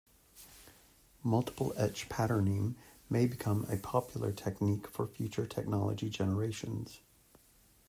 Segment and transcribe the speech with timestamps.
[1.21, 2.75] Multiple-etch patterning
[3.07, 7.01] may become a popular technique for future technology generations.